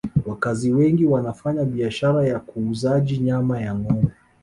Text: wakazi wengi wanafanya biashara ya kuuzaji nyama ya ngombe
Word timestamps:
wakazi 0.25 0.73
wengi 0.73 1.05
wanafanya 1.05 1.65
biashara 1.65 2.27
ya 2.27 2.39
kuuzaji 2.39 3.17
nyama 3.17 3.61
ya 3.61 3.75
ngombe 3.75 4.11